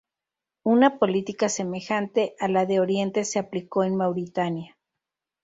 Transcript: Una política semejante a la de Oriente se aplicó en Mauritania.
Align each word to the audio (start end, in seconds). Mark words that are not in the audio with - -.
Una 0.63 0.97
política 0.97 1.47
semejante 1.47 2.33
a 2.39 2.47
la 2.47 2.65
de 2.65 2.79
Oriente 2.79 3.23
se 3.23 3.37
aplicó 3.37 3.83
en 3.83 3.97
Mauritania. 3.97 4.75